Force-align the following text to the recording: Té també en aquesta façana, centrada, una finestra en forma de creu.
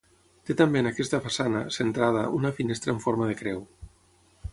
Té 0.49 0.53
també 0.59 0.79
en 0.83 0.87
aquesta 0.91 1.19
façana, 1.25 1.61
centrada, 1.75 2.23
una 2.39 2.53
finestra 2.61 2.95
en 2.95 3.03
forma 3.05 3.29
de 3.33 3.37
creu. 3.43 3.63